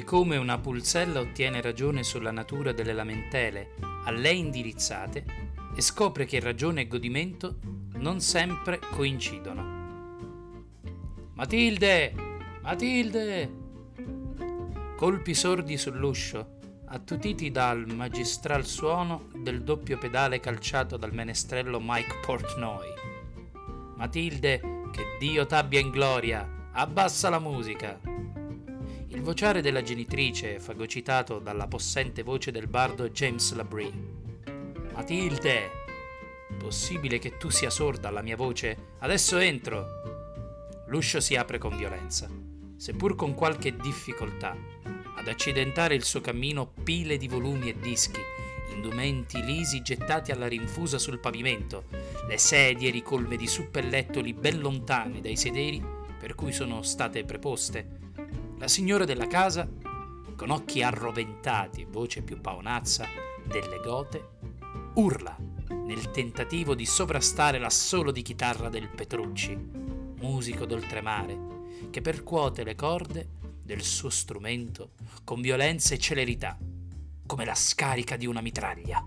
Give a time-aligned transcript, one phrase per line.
[0.00, 5.24] di come una pulzella ottiene ragione sulla natura delle lamentele a lei indirizzate
[5.76, 7.58] e scopre che ragione e godimento
[7.96, 9.62] non sempre coincidono.
[11.34, 12.14] Matilde!
[12.62, 13.52] Matilde!
[14.96, 22.88] Colpi sordi sull'uscio, attutiti dal magistral suono del doppio pedale calciato dal menestrello Mike Portnoy.
[23.96, 24.60] Matilde,
[24.90, 28.09] che Dio t'abbia in gloria, abbassa la musica.
[29.12, 33.92] Il vociare della genitrice, fagocitato dalla possente voce del bardo James Labrie.
[34.92, 35.70] Matilde!
[36.56, 38.94] Possibile che tu sia sorda alla mia voce?
[39.00, 40.84] Adesso entro!
[40.86, 42.28] L'uscio si apre con violenza,
[42.76, 44.56] seppur con qualche difficoltà
[45.16, 48.20] ad accidentare il suo cammino pile di volumi e dischi,
[48.72, 51.86] indumenti lisi gettati alla rinfusa sul pavimento,
[52.28, 55.82] le sedie ricolme di suppellettoli ben lontane dai sederi
[56.16, 57.98] per cui sono state preposte.
[58.60, 59.66] La signora della casa,
[60.36, 63.08] con occhi arroventati e voce più paonazza
[63.42, 64.32] delle gote,
[64.96, 65.34] urla
[65.86, 69.56] nel tentativo di sovrastare l'assolo di chitarra del Petrucci,
[70.20, 71.38] musico d'oltremare,
[71.88, 73.28] che percuote le corde
[73.62, 74.90] del suo strumento
[75.24, 76.58] con violenza e celerità,
[77.24, 79.02] come la scarica di una mitraglia.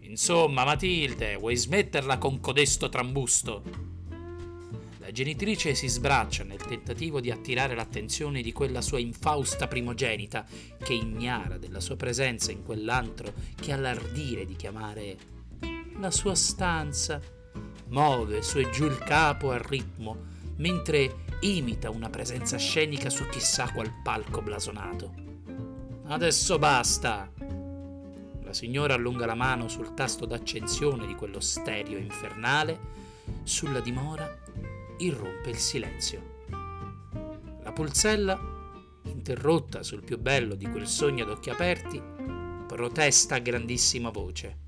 [0.00, 3.85] Insomma, Matilde, vuoi smetterla con codesto trambusto?
[5.16, 10.44] Genitrice si sbraccia nel tentativo di attirare l'attenzione di quella sua infausta primogenita,
[10.76, 15.16] che ignara della sua presenza in quell'antro che ha l'ardire di chiamare
[15.98, 17.18] la sua stanza.
[17.86, 20.18] Muove su e giù il capo al ritmo,
[20.56, 25.14] mentre imita una presenza scenica su chissà qual palco blasonato.
[26.08, 27.32] Adesso basta!
[28.42, 33.04] La signora allunga la mano sul tasto d'accensione di quello stereo infernale,
[33.44, 34.44] sulla dimora
[34.98, 36.34] irrompe il silenzio.
[37.62, 38.38] La pulzella,
[39.04, 42.02] interrotta sul più bello di quel sogno ad occhi aperti,
[42.66, 44.58] protesta a grandissima voce.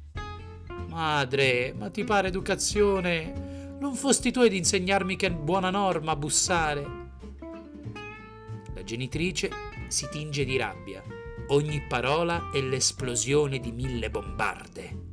[0.88, 6.84] Madre, ma ti pare educazione non fosti tu ad insegnarmi che è buona norma bussare.
[8.74, 9.50] La genitrice
[9.86, 11.00] si tinge di rabbia.
[11.48, 15.06] Ogni parola è l'esplosione di mille bombarde.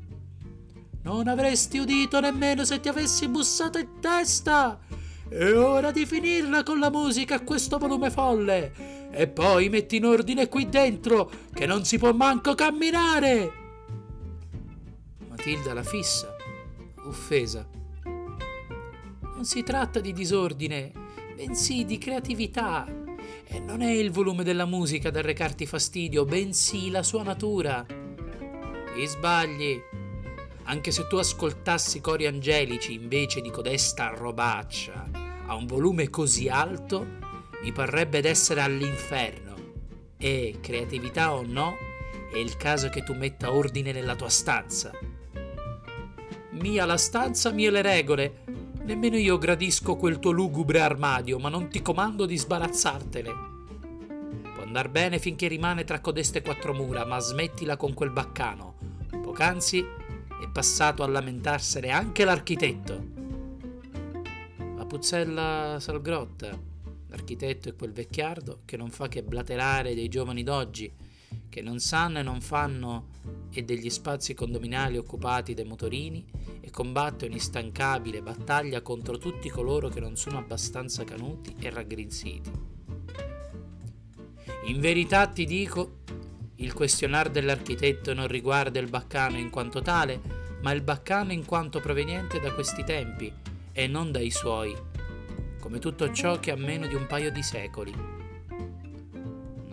[1.04, 4.80] Non avresti udito nemmeno se ti avessi bussato in testa.
[5.28, 9.10] È ora di finirla con la musica a questo volume folle.
[9.12, 13.52] E poi metti in ordine qui dentro, che non si può manco camminare.
[15.30, 16.36] Matilda la fissa,
[17.06, 17.76] offesa
[19.36, 20.92] non si tratta di disordine,
[21.36, 22.88] bensì di creatività.
[23.48, 27.86] E non è il volume della musica da recarti fastidio, bensì la sua natura.
[27.86, 29.80] Ti sbagli.
[30.64, 35.15] Anche se tu ascoltassi cori angelici invece di codesta robaccia
[35.48, 37.06] a un volume così alto,
[37.62, 39.54] mi parrebbe d'essere all'inferno.
[40.18, 41.76] E, creatività o no,
[42.32, 44.92] è il caso che tu metta ordine nella tua stanza.
[46.52, 48.44] Mia la stanza, mie le regole,
[48.86, 53.34] Nemmeno io gradisco quel tuo lugubre armadio, ma non ti comando di sbarazzartene.
[54.54, 58.76] Può andar bene finché rimane tra codeste quattro mura, ma smettila con quel baccano.
[59.24, 63.15] Poc'anzi è passato a lamentarsene anche l'architetto.
[64.86, 66.56] La puzzella Salgrotta,
[67.08, 70.94] l'architetto è quel vecchiardo che non fa che blaterare dei giovani d'oggi,
[71.50, 73.08] che non sanno e non fanno
[73.50, 76.24] e degli spazi condominali occupati dai motorini
[76.62, 82.52] e combatte un'instancabile battaglia contro tutti coloro che non sono abbastanza canuti e raggrinziti.
[84.68, 86.02] In verità ti dico,
[86.58, 90.22] il questionar dell'architetto non riguarda il baccano in quanto tale,
[90.62, 94.74] ma il baccano in quanto proveniente da questi tempi e non dai suoi,
[95.60, 98.16] come tutto ciò che ha meno di un paio di secoli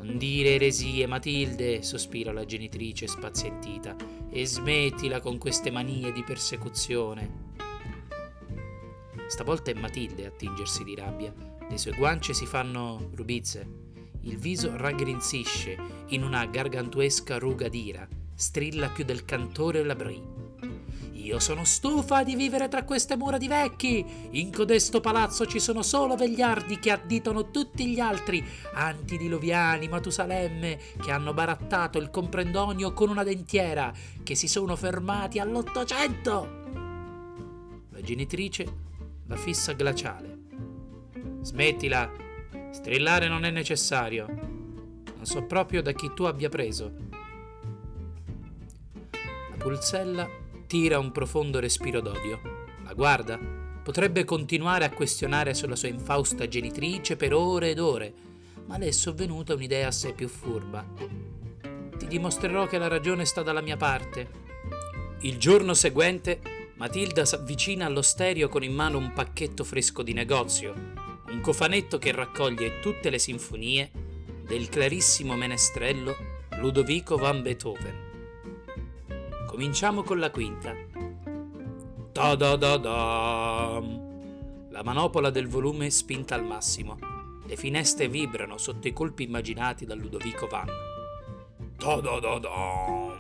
[0.03, 3.97] non dire eresie, Matilde, sospira la genitrice spazientita,
[4.31, 7.51] e smettila con queste manie di persecuzione.
[9.29, 11.33] Stavolta è Matilde a tingersi di rabbia.
[11.67, 13.67] Le sue guance si fanno rubizze.
[14.23, 15.79] Il viso raggrinzisce
[16.09, 18.07] in una gargantuesca ruga d'ira.
[18.35, 20.42] Strilla più del cantore Labrie.
[21.23, 24.05] Io sono stufa di vivere tra queste mura di vecchi.
[24.33, 31.13] In codesto palazzo ci sono solo vegliardi che additano tutti gli altri, antidiluviani, Matusalemme, che
[31.13, 33.93] hanno barattato il comprendonio con una dentiera,
[34.25, 36.61] che si sono fermati all'Ottocento.
[37.91, 38.67] La genitrice
[39.29, 40.39] la fissa glaciale.
[41.43, 42.11] Smettila,
[42.73, 44.27] strillare non è necessario.
[44.27, 46.93] Non so proprio da chi tu abbia preso.
[49.51, 50.42] La pulzella
[50.73, 52.41] tira un profondo respiro d'odio.
[52.85, 53.39] La guarda.
[53.83, 58.15] Potrebbe continuare a questionare sulla sua infausta genitrice per ore ed ore,
[58.65, 60.83] ma le è sovvenuta un'idea assai più furba.
[61.99, 64.31] Ti dimostrerò che la ragione sta dalla mia parte.
[65.21, 66.41] Il giorno seguente
[66.77, 70.73] Matilda s'avvicina all'osterio con in mano un pacchetto fresco di negozio,
[71.27, 73.91] un cofanetto che raccoglie tutte le sinfonie
[74.47, 76.17] del clarissimo menestrello
[76.57, 78.02] Ludovico van Beethoven.
[79.53, 80.75] Cominciamo con la quinta.
[82.11, 83.83] Ta da da da.
[84.71, 86.97] La manopola del volume è spinta al massimo.
[87.45, 90.71] Le finestre vibrano sotto i colpi immaginati da Ludovico Van.
[91.77, 93.19] Ta da da da.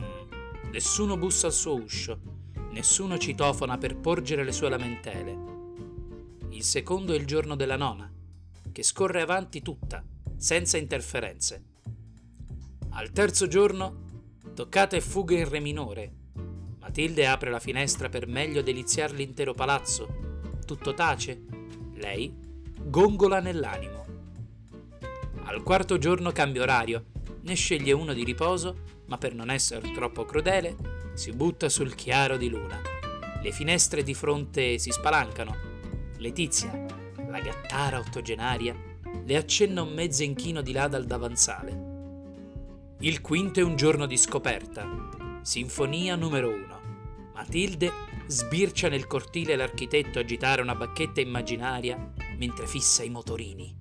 [0.70, 2.18] Nessuno bussa al suo uscio,
[2.70, 5.38] nessuno citofona per porgere le sue lamentele.
[6.48, 8.10] Il secondo è il giorno della nona,
[8.72, 10.02] che scorre avanti tutta,
[10.38, 11.64] senza interferenze.
[12.88, 13.96] Al terzo giorno,
[14.54, 16.20] toccata e fuga in re minore.
[16.92, 20.14] Matilde apre la finestra per meglio deliziare l'intero palazzo.
[20.66, 21.40] Tutto tace.
[21.94, 22.30] Lei
[22.84, 24.04] gongola nell'animo.
[25.44, 27.06] Al quarto giorno cambia orario,
[27.40, 30.76] ne sceglie uno di riposo ma per non essere troppo crudele,
[31.14, 32.78] si butta sul chiaro di luna.
[33.42, 35.56] Le finestre di fronte si spalancano.
[36.18, 36.72] Letizia,
[37.26, 38.76] la gattara ottogenaria,
[39.24, 42.96] le accenna un mezzo inchino di là dal davanzale.
[42.98, 45.40] Il quinto è un giorno di scoperta.
[45.40, 46.71] Sinfonia numero uno.
[47.42, 47.92] Matilde
[48.28, 53.74] sbircia nel cortile l'architetto agitare una bacchetta immaginaria mentre fissa i motorini.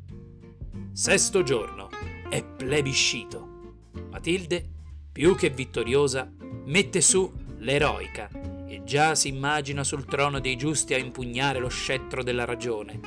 [0.91, 1.89] Sesto giorno.
[2.27, 3.89] È plebiscito.
[4.09, 4.67] Matilde
[5.11, 6.27] più che vittoriosa,
[6.65, 8.29] mette su l'eroica
[8.65, 12.99] e già si immagina sul trono dei giusti a impugnare lo scettro della ragione.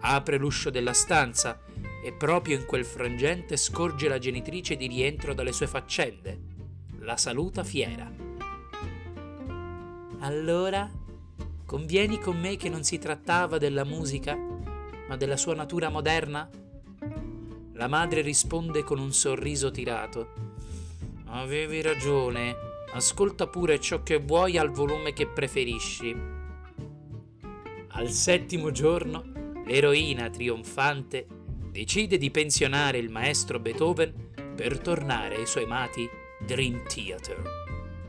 [0.00, 1.62] Apre l'uscio della stanza
[2.04, 6.38] e proprio in quel frangente scorge la genitrice di rientro dalle sue faccende.
[6.98, 8.27] La saluta fiera.
[10.20, 10.90] Allora,
[11.64, 16.48] convieni con me che non si trattava della musica, ma della sua natura moderna?
[17.74, 20.48] La madre risponde con un sorriso tirato
[21.30, 22.56] Avevi ragione.
[22.92, 26.16] Ascolta pure ciò che vuoi al volume che preferisci.
[27.88, 29.24] Al settimo giorno,
[29.66, 31.26] l'eroina trionfante
[31.70, 36.08] decide di pensionare il maestro Beethoven per tornare ai suoi amati
[36.40, 37.67] Dream Theater,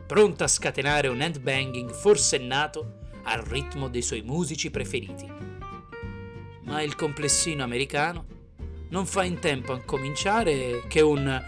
[0.09, 2.93] pronta a scatenare un handbanging forsennato
[3.25, 5.31] al ritmo dei suoi musici preferiti.
[6.63, 8.25] Ma il complessino americano
[8.89, 11.39] non fa in tempo a cominciare che un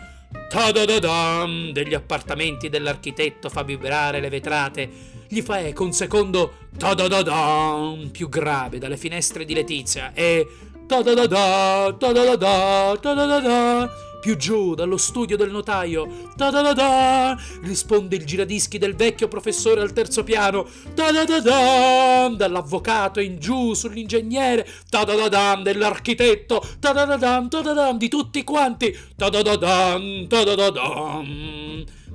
[0.48, 4.90] Ta-da-da-dam degli appartamenti dell'architetto fa vibrare le vetrate.
[5.28, 10.48] Gli fa eco un secondo ta-da-da-dam più grave dalle finestre di Letizia e
[10.86, 16.30] ta-da-da-da, ta-da-da-da, ta-da-da-da più giù dallo studio del notaio.
[16.38, 17.38] Ta-da-da-da!
[17.64, 20.66] Risponde il giradischi del vecchio professore al terzo piano.
[20.94, 22.30] Ta-da-da-da!
[22.30, 24.66] Dall'avvocato in giù sull'ingegnere.
[24.90, 25.60] Ta-da-da-da!
[25.62, 26.64] Dell'architetto.
[26.80, 27.48] Ta-da-da-da!
[27.50, 27.94] Ta-da-da!
[27.94, 28.96] Di tutti quanti.
[29.16, 30.00] Ta-da-da-da!
[30.28, 31.24] Ta-da-da-da!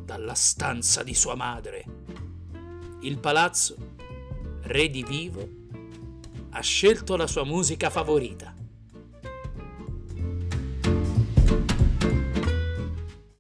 [0.05, 1.85] Dalla stanza di sua madre.
[3.01, 3.77] Il palazzo,
[4.63, 5.49] re di vivo,
[6.51, 8.55] ha scelto la sua musica favorita.